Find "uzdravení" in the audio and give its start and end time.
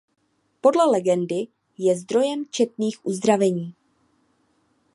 3.05-3.75